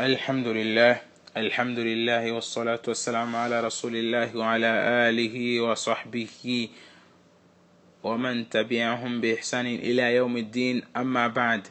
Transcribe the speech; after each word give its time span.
الحمد 0.00 0.46
لله 0.46 1.00
الحمد 1.36 1.78
لله 1.78 2.32
والصلاة 2.32 2.82
والسلام 2.88 3.36
على 3.36 3.60
رسول 3.60 3.96
الله 3.96 4.36
وعلى 4.36 4.70
آله 5.08 5.60
وصحبه 5.60 6.68
ومن 8.02 8.48
تبعهم 8.48 9.20
بإحسان 9.20 9.66
إلى 9.66 10.14
يوم 10.14 10.36
الدين 10.36 10.82
أما 10.96 11.28
بعد 11.28 11.66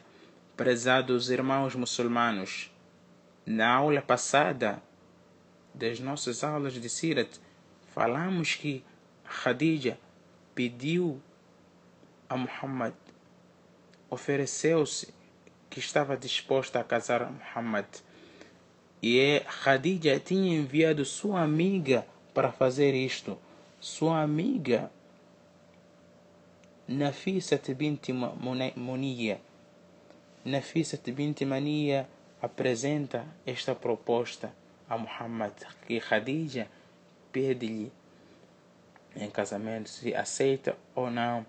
Prezados 0.58 1.30
irmãos 1.30 1.76
muçulmanos, 1.76 2.72
na 3.46 3.68
aula 3.70 4.02
passada 4.02 4.82
das 5.74 6.00
nossas 6.00 6.44
aulas 6.46 6.74
de 6.74 6.90
Sirat, 6.90 7.40
falamos 7.94 8.56
que 8.56 8.82
Khadija 9.26 9.98
pediu 10.56 11.22
a 12.30 12.38
Muhammad, 12.38 12.94
ofereceu-se 14.10 15.14
que 15.70 15.80
estava 15.80 16.16
disposta 16.16 16.80
a 16.80 16.84
casar 16.86 17.22
a 17.24 17.30
Muhammad. 17.30 17.86
E 19.03 19.41
Khadija 19.41 20.21
tinha 20.21 20.57
enviado 20.57 21.05
sua 21.05 21.43
amiga 21.43 22.07
para 22.35 22.53
fazer 22.53 22.95
isto. 22.95 23.39
Sua 23.81 24.21
amiga 24.21 24.91
Nafisat 26.87 27.73
bint 27.75 28.09
Muniya. 28.77 29.41
Nafisat 30.45 31.11
bint 31.13 31.41
Mania 31.43 32.09
apresenta 32.43 33.25
esta 33.47 33.75
proposta 33.75 34.53
a 34.89 34.99
Muhammad 34.99 35.53
que 35.87 36.01
Khadija 36.01 36.67
pede-lhe 37.33 37.93
em 39.15 39.31
casamento 39.31 39.89
se 39.89 40.15
aceita 40.15 40.77
ou 40.95 41.11
não. 41.11 41.47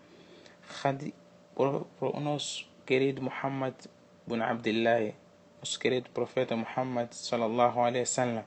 o 1.56 2.20
nosso 2.20 2.68
querido 2.86 3.22
Muhammad 3.22 3.73
bin 4.28 4.42
Abdullah 4.42 5.14
nosso 5.62 5.80
querido 5.80 6.10
profeta 6.10 6.56
Muhammad 6.56 7.12
sallallahu 7.12 7.80
alaihi 7.80 8.00
wasallam 8.00 8.44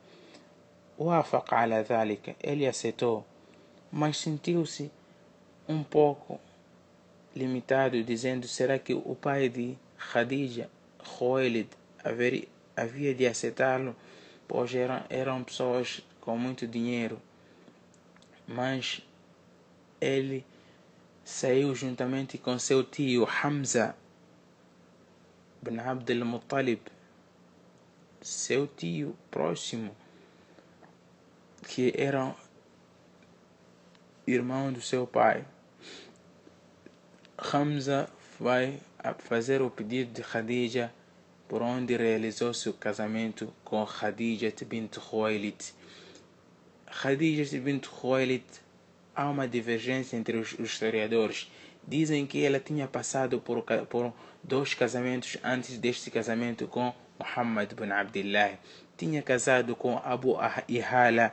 wafaq 0.98 1.54
ala 1.54 1.82
ذلك 1.82 2.36
ele 2.42 2.66
aceitou, 2.66 3.24
mas 3.92 4.16
sentiu-se 4.18 4.90
um 5.68 5.82
pouco 5.82 6.40
limitado, 7.34 8.02
dizendo: 8.02 8.46
será 8.46 8.78
que 8.78 8.94
o 8.94 9.14
pai 9.14 9.48
de 9.48 9.76
Khadija, 9.96 10.68
Khuwailid, 10.98 11.68
havia 12.76 13.14
de 13.14 13.26
aceitá-lo? 13.26 13.94
Pois 14.46 14.74
eram, 14.74 15.02
eram 15.08 15.42
pessoas 15.42 16.02
com 16.20 16.36
muito 16.36 16.66
dinheiro. 16.66 17.20
Mas 18.46 19.00
ele 20.00 20.44
saiu 21.24 21.74
juntamente 21.74 22.36
com 22.36 22.58
seu 22.58 22.84
tio 22.84 23.26
Hamza 23.26 23.96
bin 25.62 25.78
Abdul 25.78 26.24
Muttalib 26.26 26.80
seu 28.24 28.66
tio 28.66 29.14
próximo, 29.30 29.94
que 31.68 31.92
era 31.94 32.34
irmão 34.26 34.72
do 34.72 34.80
seu 34.80 35.06
pai. 35.06 35.44
Hamza 37.36 38.08
vai 38.40 38.80
fazer 39.18 39.60
o 39.60 39.68
pedido 39.68 40.10
de 40.10 40.22
Khadija, 40.22 40.90
por 41.46 41.60
onde 41.60 41.94
realizou 41.94 42.54
seu 42.54 42.72
casamento 42.72 43.52
com 43.62 43.84
Khadija 43.84 44.50
bint 44.66 44.96
Khuwailid. 44.96 45.74
Khadija 46.86 47.60
bint 47.60 47.86
Khuwailid 47.86 48.46
há 49.14 49.28
uma 49.28 49.46
divergência 49.46 50.16
entre 50.16 50.38
os 50.38 50.58
historiadores. 50.58 51.52
Dizem 51.86 52.26
que 52.26 52.42
ela 52.42 52.58
tinha 52.58 52.88
passado 52.88 53.38
por, 53.38 53.62
por 53.90 54.14
dois 54.42 54.72
casamentos 54.72 55.36
antes 55.44 55.76
deste 55.76 56.10
casamento 56.10 56.66
com 56.66 56.94
Muhammad 57.18 57.74
bin 57.74 57.90
Abdullah 57.90 58.58
tinha 58.96 59.22
casado 59.22 59.74
com 59.76 60.00
Abu 60.04 60.36
Ihala 60.68 61.32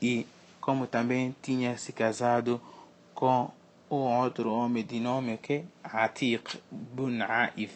e 0.00 0.26
como 0.60 0.86
também 0.86 1.34
tinha 1.42 1.76
se 1.78 1.92
casado 1.92 2.60
com 3.14 3.50
o 3.88 3.96
outro 3.96 4.52
homem 4.52 4.84
de 4.84 4.98
nome 4.98 5.38
que 5.38 5.64
Atiq 5.84 6.58
bin 6.70 7.20
Aif. 7.22 7.72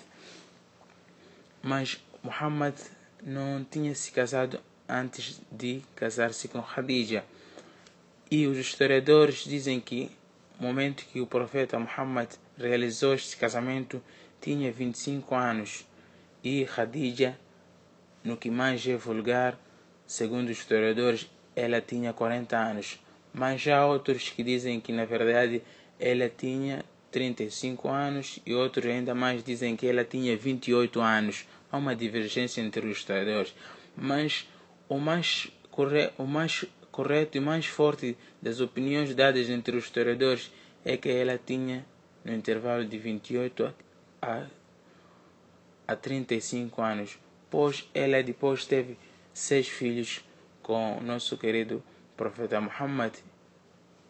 Mas 1.62 2.00
Muhammad 2.22 2.74
não 3.22 3.64
tinha 3.64 3.94
se 3.94 4.10
casado 4.10 4.60
antes 4.88 5.40
de 5.50 5.82
casar-se 5.94 6.48
com 6.48 6.60
Khadija. 6.60 7.24
E 8.30 8.46
os 8.46 8.58
historiadores 8.58 9.44
dizem 9.44 9.80
que 9.80 10.10
no 10.58 10.66
momento 10.66 11.04
que 11.06 11.20
o 11.20 11.26
profeta 11.26 11.78
Muhammad 11.78 12.28
realizou 12.58 13.14
este 13.14 13.36
casamento 13.36 14.02
tinha 14.40 14.70
25 14.72 15.34
anos 15.34 15.86
e 16.42 16.64
Khadija, 16.64 17.38
no 18.22 18.36
que 18.36 18.50
mais 18.50 18.86
é 18.86 18.96
vulgar, 18.96 19.58
segundo 20.06 20.50
os 20.50 20.58
historiadores, 20.58 21.30
ela 21.54 21.80
tinha 21.80 22.12
40 22.12 22.56
anos. 22.56 23.00
Mas 23.32 23.60
já 23.60 23.78
há 23.78 23.86
outros 23.86 24.28
que 24.28 24.42
dizem 24.42 24.80
que 24.80 24.92
na 24.92 25.04
verdade 25.04 25.62
ela 25.98 26.28
tinha 26.28 26.84
35 27.10 27.88
anos 27.88 28.40
e 28.44 28.54
outros 28.54 28.86
ainda 28.86 29.14
mais 29.14 29.42
dizem 29.42 29.76
que 29.76 29.86
ela 29.86 30.04
tinha 30.04 30.36
28 30.36 31.00
anos. 31.00 31.46
Há 31.70 31.76
uma 31.76 31.94
divergência 31.94 32.60
entre 32.60 32.86
os 32.86 32.98
historiadores. 32.98 33.54
Mas 33.96 34.48
o 34.88 34.98
mais, 34.98 35.48
corre 35.70 36.10
o 36.18 36.24
mais 36.24 36.64
correto 36.90 37.38
e 37.38 37.40
mais 37.40 37.66
forte 37.66 38.16
das 38.42 38.60
opiniões 38.60 39.14
dadas 39.14 39.48
entre 39.48 39.76
os 39.76 39.84
historiadores 39.84 40.50
é 40.84 40.96
que 40.96 41.08
ela 41.08 41.38
tinha 41.38 41.86
no 42.24 42.34
intervalo 42.34 42.84
de 42.84 42.98
28 42.98 43.72
a 44.20 44.46
a 45.90 45.96
35 45.96 46.82
anos, 46.82 47.18
pois 47.50 47.88
ela 47.92 48.22
depois 48.22 48.64
teve 48.64 48.96
seis 49.34 49.68
filhos 49.68 50.24
com 50.62 51.00
nosso 51.00 51.36
querido 51.36 51.82
profeta 52.16 52.60
Muhammad. 52.60 53.14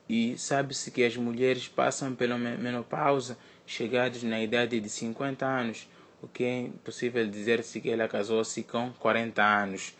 E 0.08 0.36
sabe-se 0.36 0.90
que 0.90 1.04
as 1.04 1.16
mulheres 1.16 1.68
passam 1.68 2.14
pela 2.14 2.36
menopausa 2.36 3.38
chegadas 3.66 4.22
na 4.22 4.40
idade 4.42 4.80
de 4.80 4.88
50 4.88 5.46
anos, 5.46 5.88
o 6.20 6.26
que 6.26 6.44
é 6.44 6.60
impossível 6.62 7.26
dizer-se 7.28 7.80
que 7.80 7.88
ela 7.88 8.08
casou-se 8.08 8.62
com 8.64 8.92
40 8.94 9.42
anos. 9.42 9.94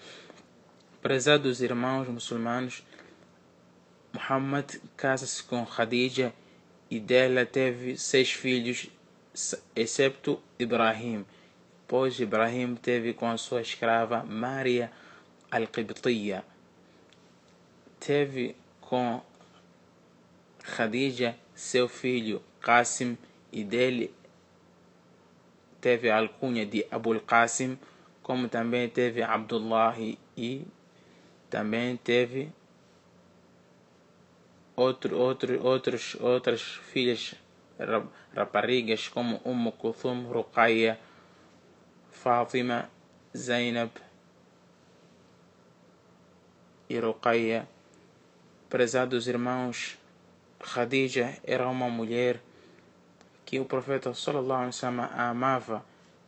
Prezados 1.01 1.63
irmãos 1.63 2.09
muçulmanos, 2.09 2.85
Muhammad 4.13 4.75
casa-se 4.97 5.43
com 5.45 5.65
Khadija 5.65 6.35
e 6.91 6.99
dela 6.99 7.47
teve 7.47 7.97
seis 7.97 8.33
filhos, 8.33 8.91
excepto 9.77 10.43
Ibrahim 10.59 11.25
pois 11.91 12.21
Ibrahim 12.21 12.77
teve 12.77 13.13
com 13.13 13.37
sua 13.37 13.61
escrava 13.61 14.23
Maria 14.23 14.93
al-Qibtiya. 15.51 16.45
Teve 17.99 18.55
com 18.81 19.21
Khadija 20.63 21.37
seu 21.53 21.89
filho 21.89 22.41
Qasim 22.61 23.19
e 23.53 23.65
dele 23.65 24.15
teve 25.81 26.09
a 26.09 26.19
alcunha 26.19 26.65
de 26.65 26.87
Abul 26.93 27.19
Qasim, 27.23 27.77
como 28.23 28.49
também 28.49 28.89
teve 28.89 29.21
Abdullah 29.21 29.97
e 30.37 30.65
também 31.51 31.97
teve 31.97 32.53
outro, 34.77 35.19
outro, 35.19 35.61
outros, 35.67 36.17
outras 36.21 36.63
filhas 36.63 37.35
raparigas 38.33 39.09
como 39.09 39.41
Umm 39.45 39.73
Kuthum, 39.73 40.31
Ruqayya, 40.31 40.97
Fátima, 42.23 42.91
Zainab 43.35 43.91
e 46.87 46.99
Ruqayya. 46.99 47.67
Prezados 48.69 49.27
irmãos, 49.27 49.99
Khadija 50.61 51.39
era 51.43 51.67
uma 51.67 51.89
mulher 51.89 52.39
que 53.47 53.59
o 53.59 53.65
profeta 53.65 54.13
sallallahu 54.13 54.53
alaihi 54.53 54.67
wasallam 54.67 55.11
amava, 55.17 55.83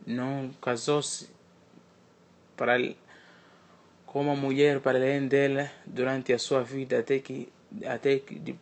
não 0.05 0.49
casou-se 0.59 1.29
para 2.57 2.73
com 4.07 4.21
uma 4.21 4.35
mulher 4.35 4.79
para 4.79 4.97
além 4.97 5.27
dela 5.27 5.69
durante 5.85 6.33
a 6.33 6.39
sua 6.39 6.63
vida 6.63 6.99
até 6.99 7.19
que 7.19 7.47
até 7.85 8.17
que 8.17 8.55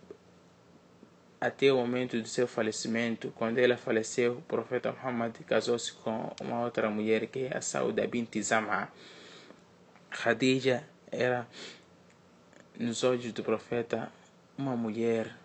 até 1.42 1.74
o 1.74 1.78
momento 1.78 2.22
do 2.22 2.28
seu 2.28 2.48
falecimento. 2.48 3.34
Quando 3.36 3.58
ela 3.58 3.76
faleceu, 3.76 4.34
o 4.34 4.42
profeta 4.44 4.92
Muhammad 4.92 5.36
casou-se 5.48 5.92
com 5.92 6.32
uma 6.40 6.62
outra 6.62 6.88
mulher 6.88 7.26
que 7.26 7.46
é 7.46 7.58
a 7.58 7.62
Sauda 7.62 8.06
bint 8.06 8.40
Zam'a. 8.40 8.90
Khadija 10.12 10.88
era, 11.12 11.48
nos 12.78 13.04
olhos 13.04 13.34
do 13.34 13.42
profeta, 13.42 14.12
uma 14.56 14.76
mulher 14.76 15.36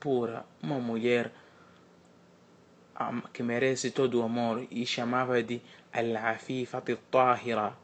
pura, 0.00 0.46
uma 0.62 0.78
mulher 0.78 1.30
que 3.32 3.42
merece 3.42 3.90
todo 3.90 4.20
o 4.20 4.22
amor 4.22 4.66
e 4.70 4.86
chamava 4.86 5.42
de 5.42 5.60
Al-Afifat 5.92 6.96
Tahira. 7.10 7.76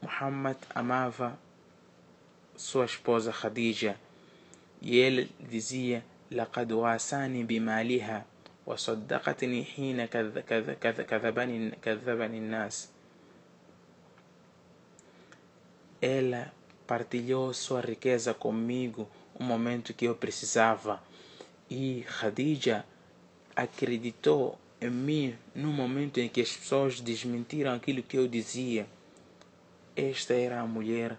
Muhammad 0.00 0.58
amava 0.72 1.36
sua 2.54 2.84
esposa 2.84 3.32
Khadija 3.32 3.98
e 4.80 4.98
ele 4.98 5.30
dizia 5.40 6.04
لقد 6.31 6.71
واساني 6.71 7.43
بمالها 7.43 8.25
وصدقتني 8.65 9.63
حين 9.63 10.05
كذ 10.05 10.39
كذ 10.39 10.73
كذ 10.73 11.01
كذبني, 11.01 11.71
كذبني 11.81 12.37
الناس 12.37 12.89
ela 16.01 16.51
partilhou 16.87 17.53
sua 17.53 17.79
riqueza 17.79 18.33
comigo 18.33 19.07
um 19.39 19.43
momento 19.43 19.93
que 19.93 20.05
eu 20.05 20.15
precisava. 20.15 21.01
E 21.69 22.03
Khadija 22.03 22.83
acreditou 23.55 24.57
em 24.81 24.89
mim 24.89 25.35
no 25.53 25.71
momento 25.71 26.19
em 26.19 26.27
que 26.27 26.41
as 26.41 26.51
pessoas 26.57 26.99
desmentiram 26.99 27.73
aquilo 27.73 28.01
que 28.01 28.17
eu 28.17 28.27
dizia. 28.27 28.87
Esta 29.95 30.33
era 30.33 30.59
a 30.59 30.65
mulher 30.65 31.17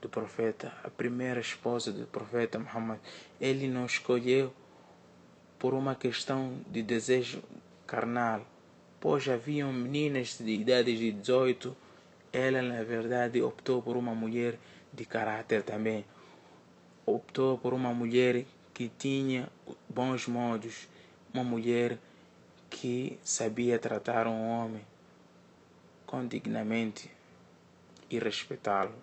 do 0.00 0.08
profeta, 0.08 0.72
a 0.84 0.90
primeira 0.90 1.40
esposa 1.40 1.92
do 1.92 2.06
profeta 2.06 2.58
Muhammad. 2.58 2.98
Ele 3.40 3.68
não 3.68 3.86
escolheu 3.86 4.52
por 5.58 5.74
uma 5.74 5.94
questão 5.94 6.58
de 6.70 6.82
desejo 6.82 7.42
carnal, 7.86 8.46
pois 9.00 9.28
haviam 9.28 9.72
meninas 9.72 10.38
de 10.38 10.52
idade 10.52 10.96
de 10.96 11.12
18, 11.12 11.76
ela 12.32 12.60
na 12.60 12.82
verdade 12.82 13.40
optou 13.40 13.80
por 13.80 13.96
uma 13.96 14.14
mulher 14.14 14.58
de 14.92 15.04
caráter 15.04 15.62
também. 15.62 16.04
Optou 17.04 17.56
por 17.56 17.72
uma 17.72 17.94
mulher 17.94 18.44
que 18.74 18.90
tinha 18.98 19.48
bons 19.88 20.26
modos, 20.26 20.88
uma 21.32 21.44
mulher 21.44 21.98
que 22.68 23.18
sabia 23.22 23.78
tratar 23.78 24.26
um 24.26 24.48
homem 24.48 24.84
com 26.04 26.26
dignamente 26.26 27.10
e 28.10 28.18
respeitá-lo. 28.18 28.94